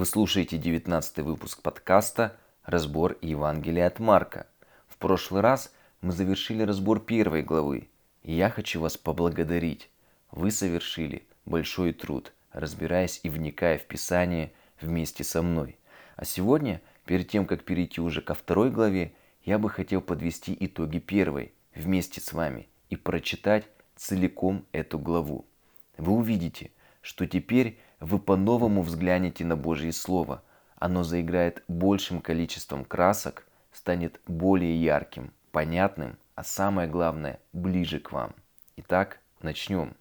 Вы 0.00 0.06
слушаете 0.06 0.56
19 0.56 1.18
выпуск 1.18 1.60
подкаста 1.60 2.34
«Разбор 2.64 3.18
Евангелия 3.20 3.86
от 3.86 3.98
Марка». 3.98 4.46
В 4.88 4.96
прошлый 4.96 5.42
раз 5.42 5.74
мы 6.00 6.12
завершили 6.12 6.62
разбор 6.62 7.00
первой 7.00 7.42
главы, 7.42 7.90
и 8.22 8.32
я 8.32 8.48
хочу 8.48 8.80
вас 8.80 8.96
поблагодарить. 8.96 9.90
Вы 10.30 10.52
совершили 10.52 11.26
большой 11.44 11.92
труд, 11.92 12.32
разбираясь 12.50 13.20
и 13.24 13.28
вникая 13.28 13.76
в 13.76 13.84
Писание 13.84 14.54
вместе 14.80 15.22
со 15.22 15.42
мной. 15.42 15.76
А 16.16 16.24
сегодня, 16.24 16.80
перед 17.04 17.28
тем, 17.28 17.44
как 17.44 17.64
перейти 17.64 18.00
уже 18.00 18.22
ко 18.22 18.32
второй 18.32 18.70
главе, 18.70 19.12
я 19.44 19.58
бы 19.58 19.68
хотел 19.68 20.00
подвести 20.00 20.56
итоги 20.58 20.98
первой 20.98 21.52
вместе 21.74 22.22
с 22.22 22.32
вами 22.32 22.70
и 22.88 22.96
прочитать 22.96 23.68
целиком 23.96 24.64
эту 24.72 24.98
главу. 24.98 25.44
Вы 25.98 26.12
увидите, 26.12 26.70
что 27.02 27.26
теперь 27.26 27.78
вы 28.00 28.18
по-новому 28.18 28.82
взглянете 28.82 29.44
на 29.44 29.56
Божье 29.56 29.92
Слово. 29.92 30.42
Оно 30.76 31.02
заиграет 31.02 31.62
большим 31.68 32.20
количеством 32.20 32.84
красок, 32.84 33.46
станет 33.72 34.20
более 34.26 34.82
ярким, 34.82 35.32
понятным, 35.52 36.16
а 36.34 36.42
самое 36.42 36.88
главное, 36.88 37.38
ближе 37.52 38.00
к 38.00 38.12
вам. 38.12 38.34
Итак, 38.76 39.20
начнем. 39.42 39.94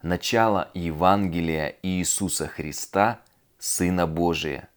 Начало 0.00 0.70
Евангелия 0.74 1.76
Иисуса 1.82 2.46
Христа, 2.46 3.20
Сына 3.58 4.06
Божия. 4.06 4.68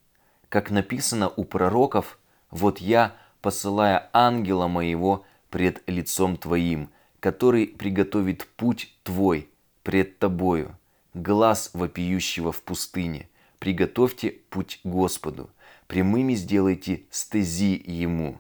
Как 0.50 0.70
написано 0.70 1.30
у 1.30 1.44
пророков, 1.44 2.20
«Вот 2.52 2.80
я, 2.80 3.14
посылая 3.42 4.10
ангела 4.14 4.68
моего 4.68 5.26
пред 5.50 5.84
лицом 5.88 6.38
твоим, 6.38 6.90
который 7.20 7.68
приготовит 7.68 8.48
путь 8.56 8.94
твой 9.04 9.50
пред 9.84 10.20
тобою, 10.20 10.77
глаз 11.22 11.72
вопиющего 11.74 12.52
в 12.52 12.62
пустыне. 12.62 13.30
Приготовьте 13.60 14.36
путь 14.50 14.80
Господу, 14.84 15.50
прямыми 15.88 16.36
сделайте 16.36 17.04
стези 17.10 17.82
Ему. 17.86 18.38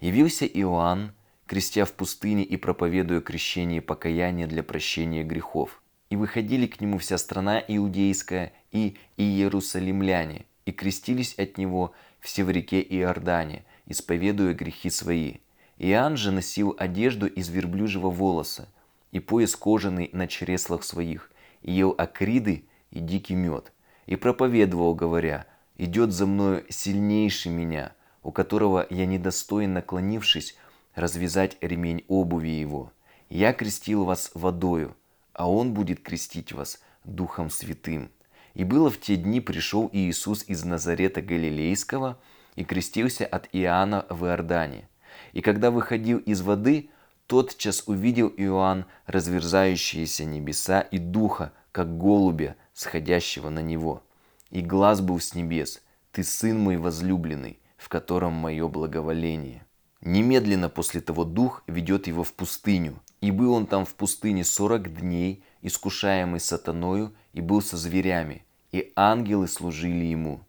Явился 0.00 0.46
Иоанн, 0.46 1.12
крестя 1.46 1.84
в 1.84 1.92
пустыне 1.92 2.44
и 2.44 2.56
проповедуя 2.56 3.20
крещение 3.20 3.80
покаяния 3.82 4.46
для 4.46 4.62
прощения 4.62 5.24
грехов. 5.24 5.82
И 6.10 6.16
выходили 6.16 6.66
к 6.66 6.80
нему 6.80 6.98
вся 6.98 7.18
страна 7.18 7.62
иудейская 7.66 8.52
и 8.72 8.96
иерусалимляне, 9.16 10.44
и 10.66 10.72
крестились 10.72 11.34
от 11.38 11.58
него 11.58 11.92
все 12.20 12.44
в 12.44 12.50
реке 12.50 12.80
Иордане, 12.82 13.64
исповедуя 13.86 14.54
грехи 14.54 14.90
свои. 14.90 15.36
Иоанн 15.78 16.16
же 16.16 16.30
носил 16.30 16.76
одежду 16.78 17.26
из 17.26 17.48
верблюжьего 17.48 18.10
волоса 18.10 18.68
и 19.12 19.20
пояс 19.20 19.56
кожаный 19.56 20.10
на 20.12 20.26
чреслах 20.26 20.84
своих, 20.84 21.30
и 21.62 21.72
ел 21.72 21.94
акриды 21.96 22.64
и 22.90 23.00
дикий 23.00 23.34
мед, 23.34 23.72
и 24.06 24.16
проповедовал, 24.16 24.94
говоря, 24.94 25.46
«Идет 25.76 26.12
за 26.12 26.26
мною 26.26 26.64
сильнейший 26.68 27.52
меня, 27.52 27.92
у 28.22 28.32
которого 28.32 28.86
я 28.90 29.06
недостоин, 29.06 29.72
наклонившись, 29.72 30.56
развязать 30.94 31.56
ремень 31.60 32.04
обуви 32.08 32.50
его. 32.50 32.92
Я 33.28 33.52
крестил 33.52 34.04
вас 34.04 34.30
водою, 34.34 34.96
а 35.32 35.50
он 35.50 35.72
будет 35.72 36.00
крестить 36.02 36.52
вас 36.52 36.82
Духом 37.04 37.50
Святым». 37.50 38.10
И 38.54 38.64
было 38.64 38.90
в 38.90 39.00
те 39.00 39.16
дни 39.16 39.40
пришел 39.40 39.88
Иисус 39.92 40.44
из 40.46 40.64
Назарета 40.64 41.22
Галилейского 41.22 42.18
и 42.56 42.64
крестился 42.64 43.24
от 43.24 43.48
Иоанна 43.52 44.06
в 44.10 44.24
Иордане. 44.26 44.88
И 45.32 45.40
когда 45.40 45.70
выходил 45.70 46.18
из 46.18 46.40
воды, 46.42 46.90
тотчас 47.30 47.84
увидел 47.86 48.26
Иоанн 48.36 48.86
разверзающиеся 49.06 50.24
небеса 50.24 50.80
и 50.80 50.98
духа, 50.98 51.52
как 51.70 51.96
голубя, 51.96 52.56
сходящего 52.74 53.50
на 53.50 53.60
него. 53.60 54.02
И 54.50 54.60
глаз 54.62 55.00
был 55.00 55.20
с 55.20 55.36
небес, 55.36 55.80
«Ты 56.10 56.24
сын 56.24 56.58
мой 56.58 56.76
возлюбленный, 56.76 57.60
в 57.76 57.88
котором 57.88 58.32
мое 58.32 58.66
благоволение». 58.66 59.64
Немедленно 60.00 60.68
после 60.68 61.00
того 61.00 61.24
дух 61.24 61.62
ведет 61.68 62.08
его 62.08 62.24
в 62.24 62.32
пустыню. 62.32 63.00
И 63.20 63.30
был 63.30 63.52
он 63.52 63.66
там 63.66 63.84
в 63.84 63.94
пустыне 63.94 64.42
сорок 64.42 64.92
дней, 64.92 65.44
искушаемый 65.62 66.40
сатаною, 66.40 67.14
и 67.32 67.40
был 67.40 67.62
со 67.62 67.76
зверями, 67.76 68.44
и 68.72 68.92
ангелы 68.96 69.46
служили 69.46 70.06
ему. 70.06 70.40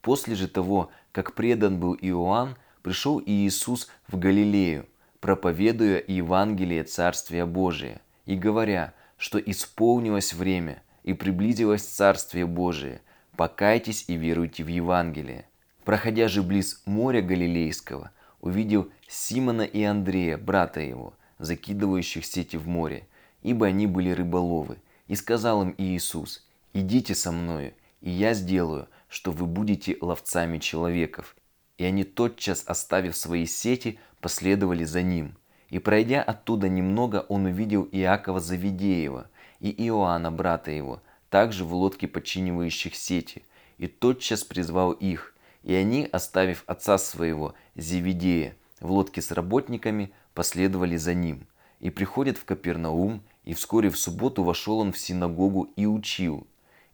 После 0.00 0.36
же 0.36 0.48
того, 0.48 0.88
как 1.12 1.34
предан 1.34 1.78
был 1.78 1.94
Иоанн, 2.00 2.56
пришел 2.80 3.18
и 3.18 3.30
Иисус 3.30 3.90
в 4.08 4.18
Галилею, 4.18 4.86
проповедуя 5.20 6.02
Евангелие 6.06 6.82
Царствия 6.84 7.46
Божия 7.46 8.00
и 8.24 8.36
говоря, 8.36 8.94
что 9.16 9.38
исполнилось 9.38 10.32
время 10.32 10.82
и 11.04 11.12
приблизилось 11.12 11.82
Царствие 11.82 12.46
Божие, 12.46 13.02
покайтесь 13.36 14.06
и 14.08 14.16
веруйте 14.16 14.64
в 14.64 14.68
Евангелие. 14.68 15.44
Проходя 15.84 16.28
же 16.28 16.42
близ 16.42 16.82
моря 16.86 17.20
Галилейского, 17.20 18.10
увидел 18.40 18.90
Симона 19.08 19.62
и 19.62 19.82
Андрея, 19.82 20.38
брата 20.38 20.80
его, 20.80 21.14
закидывающих 21.38 22.24
сети 22.24 22.56
в 22.56 22.66
море, 22.66 23.06
ибо 23.42 23.66
они 23.66 23.86
были 23.86 24.10
рыболовы. 24.10 24.78
И 25.08 25.16
сказал 25.16 25.62
им 25.62 25.74
Иисус, 25.76 26.46
«Идите 26.72 27.14
со 27.14 27.32
мною, 27.32 27.74
и 28.00 28.10
я 28.10 28.32
сделаю, 28.32 28.88
что 29.08 29.32
вы 29.32 29.46
будете 29.46 29.96
ловцами 30.00 30.58
человеков». 30.58 31.36
И 31.78 31.84
они 31.84 32.04
тотчас, 32.04 32.62
оставив 32.66 33.16
свои 33.16 33.46
сети, 33.46 33.98
последовали 34.20 34.84
за 34.84 35.02
ним. 35.02 35.36
И 35.68 35.78
пройдя 35.78 36.22
оттуда 36.22 36.68
немного, 36.68 37.26
он 37.28 37.46
увидел 37.46 37.88
Иакова 37.92 38.40
Завидеева 38.40 39.28
и 39.60 39.70
Иоанна, 39.86 40.32
брата 40.32 40.70
его, 40.70 41.00
также 41.28 41.64
в 41.64 41.72
лодке 41.74 42.08
подчинивающих 42.08 42.96
сети, 42.96 43.44
и 43.78 43.86
тотчас 43.86 44.42
призвал 44.42 44.92
их, 44.92 45.34
и 45.62 45.74
они, 45.74 46.08
оставив 46.10 46.64
отца 46.66 46.98
своего, 46.98 47.54
Зевидея, 47.76 48.56
в 48.80 48.90
лодке 48.90 49.22
с 49.22 49.30
работниками, 49.30 50.12
последовали 50.34 50.96
за 50.96 51.14
ним. 51.14 51.46
И 51.80 51.90
приходят 51.90 52.36
в 52.36 52.44
Капернаум, 52.44 53.22
и 53.44 53.54
вскоре 53.54 53.90
в 53.90 53.98
субботу 53.98 54.42
вошел 54.42 54.80
он 54.80 54.92
в 54.92 54.98
синагогу 54.98 55.70
и 55.76 55.86
учил. 55.86 56.46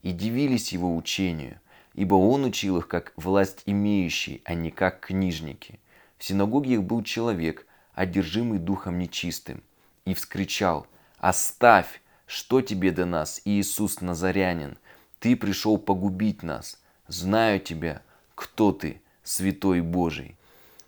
И 0.03 0.13
дивились 0.13 0.73
его 0.73 0.95
учению, 0.95 1.61
ибо 1.95 2.15
он 2.15 2.45
учил 2.45 2.79
их 2.79 2.89
как 2.89 3.13
власть 3.17 3.63
имеющий, 3.67 4.43
а 4.45 4.55
не 4.55 4.71
как 4.71 5.01
книжники. 5.01 5.81
В 6.19 6.25
синагоге 6.25 6.75
их 6.75 6.83
был 6.83 7.03
человек, 7.03 7.67
одержимый 7.95 8.59
духом 8.59 8.99
нечистым, 8.99 9.63
и 10.05 10.15
вскричал 10.15 10.87
«Оставь! 11.19 12.03
Что 12.27 12.61
тебе 12.61 12.91
до 12.91 13.07
нас, 13.07 13.41
Иисус 13.45 14.01
Назарянин? 14.01 14.79
Ты 15.21 15.37
пришел 15.37 15.79
погубить 15.79 16.43
нас. 16.43 16.81
Знаю 17.07 17.61
тебя, 17.61 18.03
кто 18.35 18.73
ты, 18.73 19.01
святой 19.23 19.81
Божий». 19.81 20.37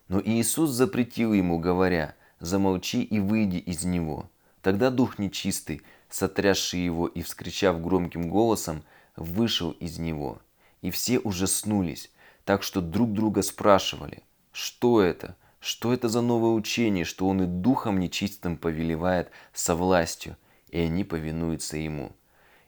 Но 0.09 0.21
Иисус 0.25 0.71
запретил 0.71 1.33
ему, 1.33 1.59
говоря, 1.59 2.15
«Замолчи 2.41 3.03
и 3.03 3.21
выйди 3.21 3.56
из 3.56 3.84
него». 3.84 4.31
Тогда 4.62 4.91
дух 4.91 5.19
нечистый, 5.19 5.83
сотрясший 6.10 6.84
его 6.84 7.06
и 7.06 7.22
вскричав 7.22 7.81
громким 7.81 8.28
голосом, 8.28 8.83
вышел 9.16 9.71
из 9.72 9.99
него. 9.99 10.41
И 10.83 10.91
все 10.91 11.19
ужаснулись, 11.19 12.10
так 12.45 12.62
что 12.62 12.81
друг 12.81 13.12
друга 13.12 13.43
спрашивали, 13.43 14.22
что 14.58 15.02
это? 15.02 15.36
Что 15.60 15.92
это 15.92 16.08
за 16.08 16.20
новое 16.20 16.50
учение, 16.50 17.04
что 17.04 17.28
он 17.28 17.44
и 17.44 17.46
духом 17.46 18.00
нечистым 18.00 18.56
повелевает 18.56 19.30
со 19.52 19.76
властью, 19.76 20.36
и 20.70 20.80
они 20.80 21.04
повинуются 21.04 21.76
ему? 21.76 22.10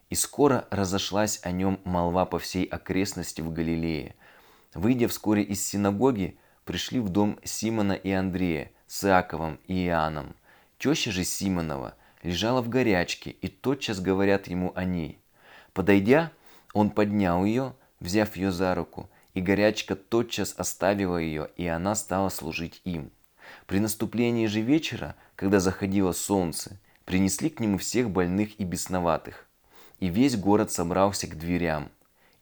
И 0.09 0.15
скоро 0.15 0.69
разошлась 0.71 1.41
о 1.43 1.51
нем 1.51 1.81
молва 1.83 2.27
по 2.27 2.39
всей 2.39 2.65
окрестности 2.65 3.41
в 3.41 3.53
Галилее. 3.53 4.15
Выйдя 4.73 5.09
вскоре 5.09 5.43
из 5.43 5.67
синагоги, 5.67 6.39
пришли 6.65 7.01
в 7.01 7.09
дом 7.09 7.41
Симона 7.43 7.95
и 7.95 8.13
Андрея 8.13 8.71
с 8.87 9.05
Иаковом 9.05 9.59
и 9.67 9.87
Иоанном. 9.87 10.37
Теща 10.79 11.11
же 11.11 11.25
Симонова 11.25 11.97
лежала 12.23 12.63
в 12.63 12.69
горячке, 12.69 13.31
и 13.33 13.49
тотчас 13.49 13.99
говорят 13.99 14.47
ему 14.47 14.71
о 14.77 14.85
ней. 14.85 15.19
Подойдя, 15.73 16.31
он 16.73 16.91
поднял 16.91 17.45
ее, 17.45 17.75
взяв 17.99 18.37
ее 18.37 18.53
за 18.53 18.77
руку, 18.77 19.11
и 19.35 19.41
горячка 19.41 19.95
тотчас 19.97 20.55
оставила 20.57 21.17
ее, 21.17 21.51
и 21.57 21.67
она 21.67 21.95
стала 21.95 22.29
служить 22.29 22.81
им. 22.85 23.11
При 23.67 23.79
наступлении 23.81 24.47
же 24.47 24.61
вечера, 24.61 25.17
когда 25.37 25.61
заходило 25.61 26.13
солнце, 26.13 26.79
принесли 27.05 27.51
к 27.51 27.61
нему 27.61 27.79
всех 27.79 28.11
больных 28.11 28.59
и 28.59 28.65
бесноватых. 28.65 29.47
И 29.99 30.09
весь 30.09 30.37
город 30.37 30.73
собрался 30.73 31.27
к 31.27 31.37
дверям. 31.37 31.91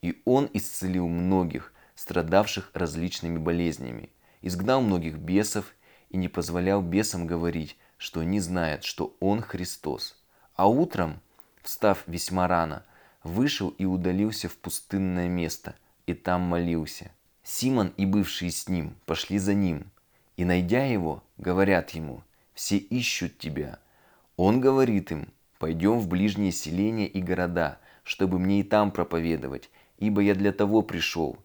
И 0.03 0.23
он 0.25 0.49
исцелил 0.53 1.09
многих, 1.09 1.73
страдавших 1.95 2.71
различными 2.75 3.39
болезнями, 3.39 4.11
изгнал 4.43 4.81
многих 4.81 5.17
бесов 5.17 5.73
и 6.11 6.17
не 6.17 6.29
позволял 6.29 6.81
бесам 6.81 7.27
говорить, 7.27 7.77
что 7.97 8.21
они 8.21 8.39
знают, 8.39 8.85
что 8.85 9.17
он 9.19 9.43
Христос. 9.43 10.17
А 10.55 10.69
утром, 10.69 11.21
встав 11.63 12.05
весьма 12.07 12.47
рано, 12.47 12.85
вышел 13.25 13.71
и 13.71 13.85
удалился 13.85 14.49
в 14.49 14.57
пустынное 14.57 15.29
место– 15.29 15.75
и 16.09 16.15
там 16.15 16.41
молился. 16.41 17.11
Симон 17.43 17.93
и 17.99 18.07
бывшие 18.07 18.51
с 18.51 18.69
ним 18.69 18.95
пошли 19.05 19.39
за 19.39 19.53
ним, 19.53 19.91
и, 20.39 20.45
найдя 20.45 20.87
его, 20.87 21.23
говорят 21.37 21.91
ему, 21.91 22.23
«Все 22.55 22.79
ищут 22.79 23.39
тебя». 23.39 23.79
Он 24.37 24.61
говорит 24.61 25.13
им, 25.13 25.29
«Пойдем 25.59 25.99
в 25.99 26.09
ближние 26.09 26.53
селения 26.53 27.07
и 27.07 27.21
города, 27.21 27.79
чтобы 28.05 28.39
мне 28.39 28.61
и 28.61 28.63
там 28.63 28.91
проповедовать, 28.91 29.69
ибо 29.99 30.23
я 30.23 30.35
для 30.35 30.53
того 30.53 30.83
пришел». 30.83 31.37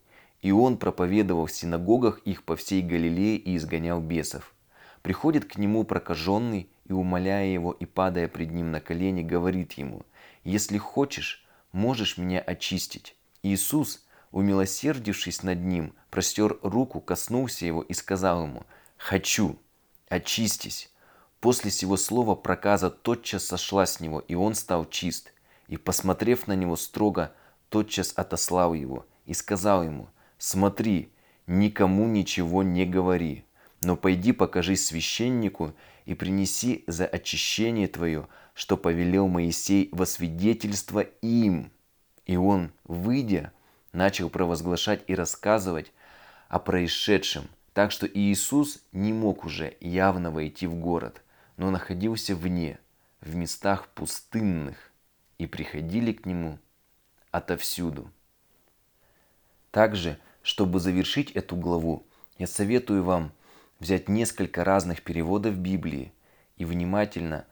И 0.42 0.52
он 0.52 0.78
проповедовал 0.78 1.48
в 1.48 1.52
синагогах 1.52 2.20
их 2.20 2.44
по 2.44 2.56
всей 2.56 2.82
Галилее 2.82 3.38
и 3.38 3.58
изгонял 3.58 4.02
бесов. 4.02 4.54
Приходит 5.02 5.46
к 5.46 5.58
нему 5.58 5.84
прокаженный 5.84 6.70
и, 6.86 6.94
умоляя 6.94 7.48
его 7.48 7.72
и 7.72 7.86
падая 7.86 8.28
пред 8.28 8.52
ним 8.52 8.72
на 8.72 8.80
колени, 8.80 9.24
говорит 9.24 9.74
ему, 9.74 10.04
«Если 10.46 10.78
хочешь, 10.78 11.46
можешь 11.74 12.18
меня 12.18 12.40
очистить». 12.40 13.16
Иисус, 13.42 14.06
умилосердившись 14.34 15.44
над 15.44 15.64
ним, 15.64 15.94
простер 16.10 16.58
руку, 16.64 17.00
коснулся 17.00 17.66
его 17.66 17.82
и 17.84 17.94
сказал 17.94 18.44
ему, 18.44 18.66
«Хочу, 18.98 19.58
очистись». 20.10 20.92
После 21.40 21.72
сего 21.72 21.98
слова 21.98 22.36
проказа 22.36 22.90
тотчас 22.90 23.46
сошла 23.46 23.86
с 23.86 24.00
него, 24.00 24.20
и 24.20 24.34
он 24.34 24.56
стал 24.56 24.86
чист. 24.90 25.34
И, 25.68 25.78
посмотрев 25.78 26.48
на 26.48 26.54
него 26.54 26.76
строго, 26.76 27.34
тотчас 27.70 28.14
отослал 28.16 28.74
его 28.74 29.06
и 29.26 29.34
сказал 29.34 29.84
ему, 29.84 30.08
«Смотри, 30.38 31.12
никому 31.46 32.08
ничего 32.08 32.64
не 32.64 32.86
говори, 32.86 33.46
но 33.82 33.96
пойди 33.96 34.32
покажись 34.32 34.88
священнику 34.88 35.74
и 36.06 36.16
принеси 36.16 36.84
за 36.88 37.06
очищение 37.06 37.88
твое, 37.88 38.28
что 38.54 38.78
повелел 38.78 39.28
Моисей 39.28 39.90
во 39.92 40.06
свидетельство 40.06 41.02
им». 41.02 41.72
И 42.26 42.38
он, 42.38 42.72
выйдя, 42.86 43.52
начал 43.94 44.30
провозглашать 44.30 45.04
и 45.08 45.16
рассказывать 45.16 45.92
о 46.50 46.60
происшедшем, 46.60 47.48
так 47.74 47.92
что 47.92 48.06
Иисус 48.08 48.84
не 48.92 49.14
мог 49.14 49.46
уже 49.46 49.78
явно 49.80 50.30
войти 50.32 50.68
в 50.68 50.76
город, 50.76 51.22
но 51.58 51.72
находился 51.72 52.36
вне, 52.36 52.80
в 53.22 53.36
местах 53.36 53.88
пустынных, 53.90 54.92
и 55.38 55.48
приходили 55.48 56.12
к 56.12 56.26
нему 56.26 56.60
отовсюду. 57.32 58.12
Также, 59.72 60.20
чтобы 60.42 60.80
завершить 60.80 61.32
эту 61.32 61.56
главу, 61.56 62.06
я 62.38 62.48
советую 62.48 63.04
вам 63.04 63.32
взять 63.80 64.08
несколько 64.08 64.64
разных 64.64 65.02
переводов 65.02 65.56
Библии 65.56 66.14
и 66.58 66.66
внимательно 66.66 67.46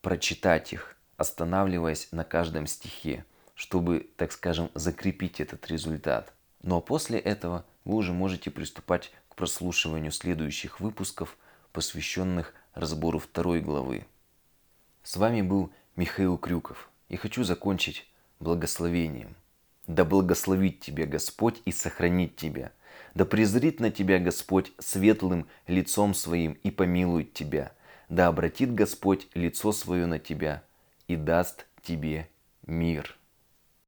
прочитать 0.00 0.72
их, 0.72 0.96
останавливаясь 1.16 2.08
на 2.12 2.24
каждом 2.24 2.66
стихе, 2.66 3.24
чтобы, 3.56 4.08
так 4.16 4.30
скажем, 4.30 4.70
закрепить 4.74 5.40
этот 5.40 5.66
результат. 5.66 6.32
Ну 6.62 6.76
а 6.76 6.80
после 6.80 7.18
этого 7.18 7.64
вы 7.84 7.96
уже 7.96 8.12
можете 8.12 8.50
приступать 8.50 9.10
к 9.28 9.34
прослушиванию 9.34 10.12
следующих 10.12 10.78
выпусков, 10.78 11.36
посвященных 11.72 12.54
разбору 12.74 13.18
второй 13.18 13.60
главы. 13.60 14.06
С 15.02 15.16
вами 15.16 15.42
был 15.42 15.72
Михаил 15.96 16.36
Крюков 16.36 16.90
и 17.08 17.16
хочу 17.16 17.44
закончить 17.44 18.06
благословением. 18.40 19.34
Да 19.86 20.04
благословит 20.04 20.80
тебя 20.80 21.06
Господь 21.06 21.62
и 21.64 21.72
сохранит 21.72 22.36
тебя. 22.36 22.72
Да 23.14 23.24
презрит 23.24 23.80
на 23.80 23.90
тебя 23.90 24.18
Господь 24.18 24.72
светлым 24.78 25.46
лицом 25.66 26.12
своим 26.12 26.52
и 26.62 26.70
помилует 26.70 27.32
тебя. 27.32 27.72
Да 28.08 28.26
обратит 28.26 28.74
Господь 28.74 29.28
лицо 29.34 29.72
свое 29.72 30.06
на 30.06 30.18
тебя 30.18 30.62
и 31.08 31.16
даст 31.16 31.66
тебе 31.82 32.28
мир. 32.66 33.16